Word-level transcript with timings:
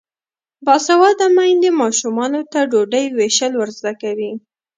باسواده 0.65 1.27
میندې 1.37 1.69
ماشومانو 1.81 2.41
ته 2.51 2.59
ډوډۍ 2.71 3.05
ویشل 3.17 3.51
ور 3.57 3.69
زده 3.77 3.93
کوي. 4.01 4.31